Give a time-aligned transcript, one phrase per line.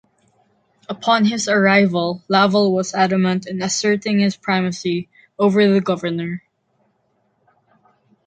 [0.89, 6.41] Upon his arrival, Laval was adamant in asserting his primacy over the governor.